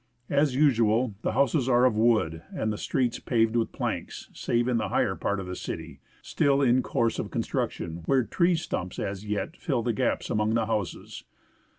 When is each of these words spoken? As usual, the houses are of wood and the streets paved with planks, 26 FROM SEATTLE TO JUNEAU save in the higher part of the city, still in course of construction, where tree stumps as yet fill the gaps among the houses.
As 0.31 0.55
usual, 0.55 1.13
the 1.21 1.33
houses 1.33 1.69
are 1.69 1.85
of 1.85 1.95
wood 1.95 2.41
and 2.51 2.73
the 2.73 2.77
streets 2.79 3.19
paved 3.19 3.55
with 3.55 3.71
planks, 3.71 4.23
26 4.29 4.29
FROM 4.29 4.33
SEATTLE 4.33 4.33
TO 4.33 4.57
JUNEAU 4.57 4.57
save 4.57 4.67
in 4.71 4.77
the 4.77 4.89
higher 4.89 5.15
part 5.15 5.39
of 5.39 5.45
the 5.45 5.55
city, 5.55 5.99
still 6.23 6.61
in 6.63 6.81
course 6.81 7.19
of 7.19 7.29
construction, 7.29 8.01
where 8.07 8.23
tree 8.23 8.55
stumps 8.55 8.97
as 8.97 9.25
yet 9.27 9.55
fill 9.55 9.83
the 9.83 9.93
gaps 9.93 10.31
among 10.31 10.55
the 10.55 10.65
houses. 10.65 11.23